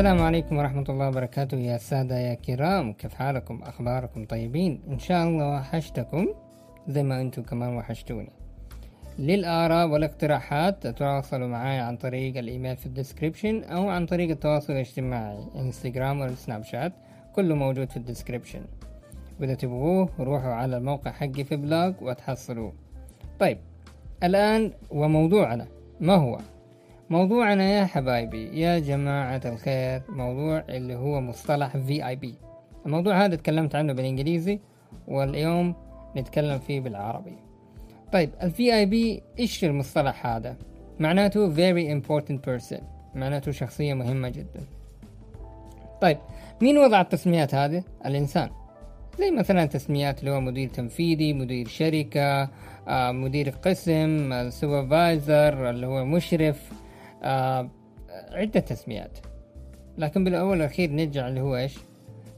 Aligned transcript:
السلام 0.00 0.22
عليكم 0.22 0.56
ورحمة 0.56 0.84
الله 0.88 1.08
وبركاته 1.08 1.56
يا 1.56 1.78
سادة 1.78 2.18
يا 2.18 2.34
كرام. 2.34 2.92
كيف 2.92 3.14
حالكم؟ 3.14 3.62
أخباركم 3.62 4.24
طيبين؟ 4.24 4.80
إن 4.88 4.98
شاء 4.98 5.24
الله 5.24 5.48
وحشتكم 5.48 6.26
زي 6.88 7.02
ما 7.02 7.20
أنتم 7.20 7.42
كمان 7.42 7.76
وحشتوني 7.76 8.30
للآراء 9.18 9.88
والاقتراحات 9.88 10.86
تتواصلوا 10.86 11.48
معي 11.48 11.78
عن 11.78 11.96
طريق 11.96 12.36
الإيميل 12.36 12.76
في 12.76 12.86
ال 12.86 12.93
description 12.93 13.64
أو 13.64 13.88
عن 13.88 14.06
طريق 14.06 14.30
التواصل 14.30 14.72
الاجتماعي 14.72 15.38
إنستغرام 15.56 16.20
والسناب 16.20 16.64
شات 16.64 16.92
كله 17.34 17.54
موجود 17.54 17.90
في 17.90 17.96
ال 17.96 18.01
description. 18.01 18.64
وإذا 19.40 19.54
تبغوه 19.54 20.08
روحوا 20.20 20.52
على 20.52 20.76
الموقع 20.76 21.10
حقي 21.10 21.44
في 21.44 21.56
blog 21.56 21.94
وتحصلوه. 22.02 22.72
طيب 23.40 23.58
الآن 24.22 24.72
وموضوعنا 24.90 25.66
ما 26.00 26.14
هو؟ 26.14 26.38
موضوعنا 27.10 27.70
يا 27.70 27.84
حبايبي 27.84 28.60
يا 28.60 28.78
جماعة 28.78 29.40
الخير 29.44 30.02
موضوع 30.08 30.64
اللي 30.68 30.94
هو 30.94 31.20
مصطلح 31.20 31.76
VIP 31.76 32.26
الموضوع 32.86 33.24
هذا 33.24 33.36
تكلمت 33.36 33.74
عنه 33.74 33.92
بالإنجليزي 33.92 34.60
واليوم 35.08 35.74
نتكلم 36.16 36.58
فيه 36.58 36.80
بالعربي. 36.80 37.36
طيب 38.12 38.30
ال 38.42 38.50
VIP 38.50 39.22
إيش 39.38 39.64
المصطلح 39.64 40.26
هذا؟ 40.26 40.56
معناته 41.00 41.54
very 41.54 42.00
important 42.00 42.38
person. 42.46 42.82
معناته 43.14 43.52
شخصية 43.52 43.94
مهمة 43.94 44.28
جدا. 44.28 44.64
طيب 46.00 46.18
مين 46.62 46.78
وضع 46.78 47.00
التسميات 47.00 47.54
هذه؟ 47.54 47.84
الإنسان. 48.06 48.50
زي 49.18 49.30
مثلا 49.30 49.64
تسميات 49.64 50.20
اللي 50.20 50.30
هو 50.30 50.40
مدير 50.40 50.68
تنفيذي 50.68 51.32
مدير 51.32 51.68
شركة 51.68 52.48
آه، 52.88 53.12
مدير 53.12 53.48
قسم 53.48 54.32
السوبرفايزر 54.32 55.70
اللي 55.70 55.86
هو 55.86 56.04
مشرف 56.04 56.79
آه، 57.22 57.70
عدة 58.32 58.60
تسميات. 58.60 59.18
لكن 59.98 60.24
بالأول 60.24 60.50
والأخير 60.50 60.90
نرجع 60.90 61.28
اللي 61.28 61.40
هو 61.40 61.56
إيش؟ 61.56 61.78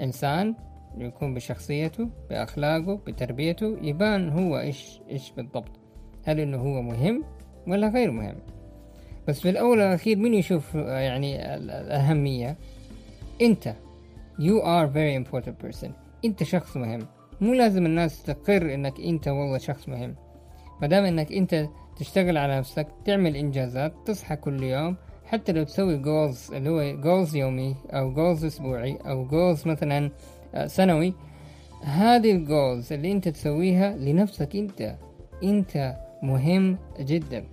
إنسان 0.00 0.54
يكون 0.98 1.34
بشخصيته 1.34 2.08
بأخلاقه 2.30 3.00
بتربيته 3.06 3.78
يبان 3.82 4.28
هو 4.28 4.58
إيش 4.58 5.00
إيش 5.10 5.32
بالضبط. 5.32 5.80
هل 6.24 6.40
إنه 6.40 6.58
هو 6.58 6.82
مهم 6.82 7.24
ولا 7.66 7.88
غير 7.88 8.10
مهم؟ 8.10 8.36
بس 9.28 9.40
في 9.40 9.50
الأول 9.50 9.78
والأخير 9.78 10.16
مين 10.18 10.34
يشوف 10.34 10.76
آه، 10.76 10.98
يعني 10.98 11.54
الأهمية؟ 11.54 12.56
أنت. 13.42 13.74
You 14.38 14.62
are 14.62 14.86
very 14.86 15.14
important 15.24 15.66
person. 15.66 15.88
أنت 16.24 16.42
شخص 16.42 16.76
مهم. 16.76 17.06
مو 17.40 17.54
لازم 17.54 17.86
الناس 17.86 18.22
تقر 18.22 18.74
إنك 18.74 19.00
أنت 19.00 19.28
والله 19.28 19.58
شخص 19.58 19.88
مهم. 19.88 20.14
مادام 20.82 21.04
إنك 21.04 21.32
أنت 21.32 21.68
تشتغل 21.96 22.36
على 22.36 22.58
نفسك 22.58 22.86
تعمل 23.04 23.36
إنجازات 23.36 23.92
تصحى 24.06 24.36
كل 24.36 24.62
يوم 24.62 24.96
حتى 25.26 25.52
لو 25.52 25.62
تسوي 25.64 25.96
goals 25.96 26.52
اللي 26.52 26.70
هو 26.70 27.00
goals 27.00 27.36
يومي 27.36 27.76
أو 27.90 28.12
goals 28.12 28.44
أسبوعي 28.44 28.98
أو 29.06 29.24
goals 29.24 29.68
مثلا 29.68 30.10
آه، 30.54 30.66
سنوي. 30.66 31.14
هذه 31.82 32.32
ال 32.32 32.42
goals 32.42 32.92
اللي 32.92 33.12
أنت 33.12 33.28
تسويها 33.28 33.96
لنفسك 33.96 34.56
أنت. 34.56 34.96
أنت 35.44 35.96
مهم 36.22 36.78
جدا. 37.00 37.44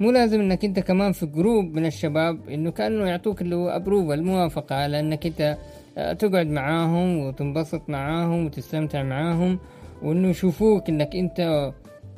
مو 0.00 0.10
لازم 0.10 0.40
إنك 0.40 0.64
أنت 0.64 0.80
كمان 0.80 1.12
في 1.12 1.26
group 1.26 1.64
من 1.64 1.86
الشباب 1.86 2.48
إنه 2.48 2.70
كأنه 2.70 3.08
يعطوك 3.08 3.42
اللي 3.42 3.56
هو 3.56 3.68
approval 3.68 4.12
الموافقة 4.12 4.76
على 4.76 5.00
إنك 5.00 5.26
أنت 5.26 5.58
آه، 5.98 6.12
تقعد 6.12 6.46
معاهم 6.46 7.18
وتنبسط 7.18 7.90
معاهم 7.90 8.46
وتستمتع 8.46 9.02
معاهم 9.02 9.58
وإنه 10.02 10.28
يشوفوك 10.28 10.88
إنك 10.88 11.16
أنت 11.16 11.72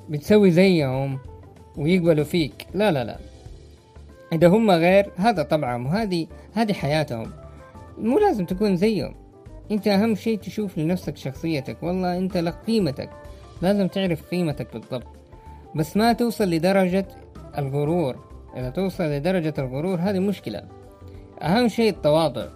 بتسوي 0.09 0.51
زيهم. 0.51 1.19
ويقبلوا 1.79 2.25
فيك. 2.25 2.67
لا 2.75 2.91
لا 2.91 3.05
لا. 3.05 3.17
إذا 4.33 4.49
هم 4.49 4.71
غير 4.71 5.11
هذا 5.17 5.43
طبعهم 5.43 5.87
وهذه 5.87 6.27
هذه 6.55 6.73
حياتهم. 6.73 7.31
مو 7.99 8.19
لازم 8.19 8.45
تكون 8.45 8.77
زيهم. 8.77 9.15
أنت 9.71 9.89
أهم 9.89 10.15
شيء 10.15 10.39
تشوف 10.39 10.79
لنفسك 10.79 11.17
شخصيتك. 11.17 11.83
والله 11.83 12.19
أنت 12.19 12.37
لك 12.37 12.55
قيمتك. 12.67 13.11
لازم 13.63 13.89
تعرف 13.89 14.23
قيمتك 14.31 14.73
بالضبط. 14.73 15.07
بس 15.75 15.97
ما 15.97 16.13
توصل 16.13 16.51
لدرجة 16.51 17.07
الغرور. 17.59 18.17
إذا 18.57 18.71
توصل 18.71 19.05
لدرجة 19.05 19.55
الغرور 19.59 19.99
هذه 20.01 20.19
مشكلة. 20.19 20.63
أهم 21.43 21.69
شيء 21.69 21.91
التواضع. 21.91 22.47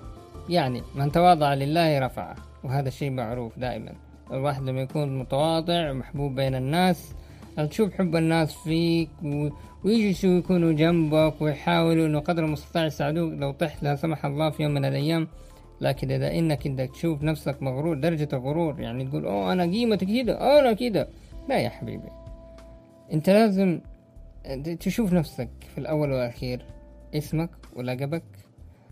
يعني 0.48 0.82
من 0.94 1.12
تواضع 1.12 1.54
لله 1.54 1.98
رفعه. 1.98 2.36
وهذا 2.64 2.88
الشيء 2.88 3.10
معروف 3.10 3.58
دائما. 3.58 3.92
الواحد 4.32 4.62
لما 4.62 4.80
يكون 4.80 5.18
متواضع 5.18 5.90
ومحبوب 5.90 6.34
بين 6.34 6.54
الناس 6.54 7.12
تشوف 7.56 7.94
حب 7.94 8.16
الناس 8.16 8.54
فيك 8.54 9.10
و... 9.24 9.48
ويجلسوا 9.84 10.30
يكونوا 10.30 10.72
جنبك 10.72 11.42
ويحاولوا 11.42 12.06
إنه 12.06 12.20
قدر 12.20 12.44
المستطاع 12.44 12.86
يساعدوك 12.86 13.32
لو 13.32 13.50
طحت 13.50 13.82
لا 13.82 13.96
سمح 13.96 14.26
الله 14.26 14.50
في 14.50 14.62
يوم 14.62 14.74
من 14.74 14.84
الأيام. 14.84 15.28
لكن 15.80 16.10
إذا 16.10 16.38
إنك 16.38 16.66
إنك 16.66 16.90
تشوف 16.90 17.22
نفسك 17.22 17.62
مغرور 17.62 17.98
درجة 17.98 18.28
الغرور 18.32 18.80
يعني 18.80 19.04
تقول 19.04 19.26
أوه 19.26 19.52
أنا 19.52 19.62
قيمتي 19.62 20.22
كده 20.22 20.60
أنا 20.60 20.72
كده. 20.72 21.08
لا 21.48 21.58
يا 21.58 21.68
حبيبي. 21.68 22.08
أنت 23.12 23.30
لازم 23.30 23.80
تشوف 24.80 25.12
نفسك 25.12 25.48
في 25.74 25.78
الأول 25.78 26.12
والأخير 26.12 26.64
اسمك 27.14 27.50
ولقبك 27.76 28.22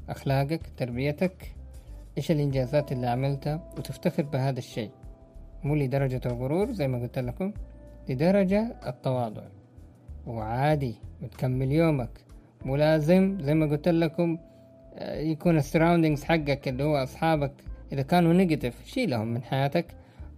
أخلاقك 0.09 0.61
تربيتك 0.77 1.55
إيش 2.19 2.31
الإنجازات 2.31 2.93
اللي 2.93 3.07
عملتها 3.07 3.73
وتفتخر 3.79 4.23
بهذا 4.23 4.59
الشيء. 4.59 4.91
مو 5.65 5.75
لدرجة 5.75 6.21
الغرور 6.27 6.73
زي 6.73 6.89
ما 6.89 7.03
قلت 7.03 7.19
لكم. 7.19 7.53
لدرجة 8.09 8.77
التواضع. 8.87 9.43
وعادي 10.27 10.95
وتكمل 11.23 11.73
يومك. 11.73 12.11
ملازم 12.65 13.39
زي 13.41 13.55
ما 13.55 13.67
قلت 13.67 13.89
لكم 13.89 14.39
آه، 14.95 15.21
يكون 15.21 15.57
ال 15.57 15.62
surroundings 15.62 16.25
حقك 16.25 16.69
اللي 16.69 16.85
هو 16.85 16.97
أصحابك 16.97 17.53
إذا 17.93 18.03
كانوا 18.03 18.33
negative 18.33 18.87
شيلهم 18.87 19.27
من 19.35 19.43
حياتك. 19.43 19.87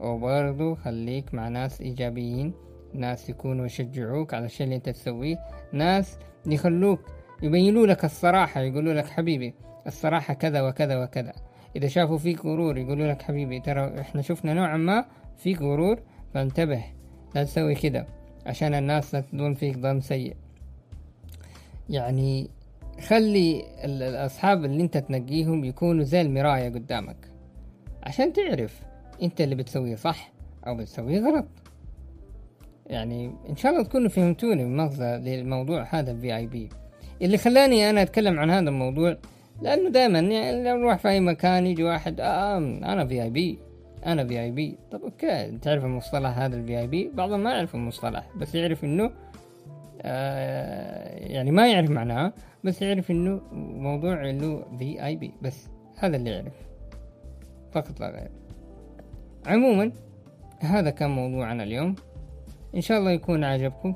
وبرضو 0.00 0.74
خليك 0.74 1.34
مع 1.34 1.48
ناس 1.48 1.80
إيجابيين. 1.80 2.52
ناس 2.94 3.30
يكونوا 3.30 3.66
يشجعوك 3.66 4.34
على 4.34 4.44
الشيء 4.44 4.64
اللي 4.64 4.76
أنت 4.76 4.88
تسويه. 4.88 5.36
ناس 5.72 6.18
يخلوك 6.46 7.00
يبينوا 7.42 7.86
لك 7.86 8.04
الصراحة 8.04 8.60
يقولوا 8.60 8.92
لك 8.92 9.06
حبيبي 9.06 9.54
الصراحة 9.86 10.34
كذا 10.34 10.62
وكذا 10.62 11.04
وكذا. 11.04 11.32
إذا 11.76 11.88
شافوا 11.88 12.18
فيك 12.18 12.44
غرور 12.44 12.78
يقولوا 12.78 13.06
لك 13.06 13.22
حبيبي 13.22 13.60
ترى 13.60 14.00
إحنا 14.00 14.22
شفنا 14.22 14.54
نوعا 14.54 14.76
ما 14.76 15.04
فيك 15.36 15.62
غرور 15.62 16.00
فانتبه. 16.34 16.84
لا 17.34 17.44
تسوي 17.44 17.74
كده 17.74 18.06
عشان 18.46 18.74
الناس 18.74 19.14
لا 19.14 19.20
تظن 19.20 19.54
فيك 19.54 19.78
ظن 19.78 20.00
سيء. 20.00 20.36
يعني 21.90 22.50
خلي 23.08 23.64
الأصحاب 23.84 24.64
اللي 24.64 24.82
انت 24.82 24.98
تنقيهم 24.98 25.64
يكونوا 25.64 26.04
زي 26.04 26.20
المراية 26.20 26.68
قدامك. 26.68 27.16
عشان 28.02 28.32
تعرف 28.32 28.80
انت 29.22 29.40
اللي 29.40 29.54
بتسويه 29.54 29.96
صح 29.96 30.32
أو 30.66 30.76
بتسويه 30.76 31.20
غلط. 31.20 31.46
يعني 32.86 33.32
إن 33.48 33.56
شاء 33.56 33.72
الله 33.72 33.84
تكونوا 33.84 34.08
فهمتوني 34.08 34.64
بمغزى 34.64 35.16
للموضوع 35.16 35.86
هذا 35.90 36.10
ال 36.10 36.36
VIP 36.36 36.68
اللي 37.22 37.38
خلاني 37.38 37.90
أنا 37.90 38.02
أتكلم 38.02 38.38
عن 38.38 38.50
هذا 38.50 38.68
الموضوع 38.68 39.16
لأنه 39.62 39.90
دائما 39.90 40.18
يعني 40.18 40.64
لو 40.64 40.76
نروح 40.76 40.98
في 40.98 41.08
أي 41.08 41.20
مكان 41.20 41.66
يجي 41.66 41.84
واحد 41.84 42.20
آه 42.20 42.58
أنا 42.58 43.06
VIP 43.06 43.58
أنا 44.06 44.26
VIP 44.26 44.78
طب 44.90 45.02
okay 45.02 45.58
تعرف 45.58 45.84
المصطلح 45.84 46.38
هذا 46.38 46.56
ال 46.56 46.78
VIP 46.78 47.10
بعضهم 47.14 47.42
ما 47.42 47.52
يعرف 47.52 47.74
المصطلح 47.74 48.26
بس 48.36 48.54
يعرف 48.54 48.84
إنه 48.84 49.10
آه 50.02 51.18
يعني 51.18 51.50
ما 51.50 51.72
يعرف 51.72 51.90
معناه 51.90 52.32
بس 52.64 52.82
يعرف 52.82 53.10
إنه 53.10 53.40
موضوع 53.52 54.30
إنه 54.30 54.64
VIP 54.78 55.32
بس 55.42 55.68
هذا 55.98 56.16
اللي 56.16 56.30
يعرف. 56.30 56.52
فقط 57.72 58.00
لا 58.00 58.10
غير. 58.10 58.30
عموما 59.46 59.92
هذا 60.60 60.90
كان 60.90 61.10
موضوعنا 61.10 61.62
اليوم. 61.62 61.94
إن 62.74 62.80
شاء 62.80 62.98
الله 62.98 63.10
يكون 63.10 63.44
عجبكم. 63.44 63.94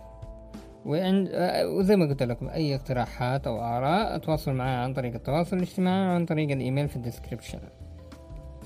وعند 0.87 1.29
آه، 1.33 1.69
وزي 1.69 1.97
ما 1.97 2.07
قلت 2.07 2.23
لكم 2.23 2.49
أي 2.49 2.75
اقتراحات 2.75 3.47
أو 3.47 3.61
آراء 3.61 4.17
أتواصل 4.17 4.53
معي 4.53 4.75
عن 4.75 4.95
طريق 4.95 5.15
التواصل 5.15 5.57
الاجتماعي 5.57 6.09
وعن 6.09 6.27
طريق 6.27 6.51
الإيميل 6.51 6.89
في 6.89 6.97
الديسكريبشن. 6.97 7.59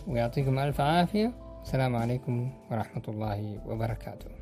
ويعطيكم 0.08 0.58
ألف 0.58 0.80
عافية. 0.80 1.32
السلام 1.62 1.96
عليكم 1.96 2.52
ورحمة 2.70 3.02
الله 3.08 3.60
وبركاته. 3.66 4.39